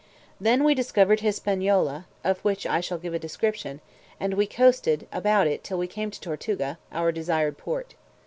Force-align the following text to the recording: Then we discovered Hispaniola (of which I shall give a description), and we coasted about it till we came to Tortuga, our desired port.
Then 0.39 0.63
we 0.63 0.73
discovered 0.73 1.19
Hispaniola 1.19 2.07
(of 2.23 2.39
which 2.39 2.65
I 2.65 2.79
shall 2.81 2.97
give 2.97 3.13
a 3.13 3.19
description), 3.19 3.81
and 4.19 4.33
we 4.33 4.47
coasted 4.47 5.05
about 5.13 5.45
it 5.45 5.63
till 5.63 5.77
we 5.77 5.85
came 5.85 6.09
to 6.09 6.19
Tortuga, 6.19 6.79
our 6.91 7.11
desired 7.11 7.59
port. 7.59 7.93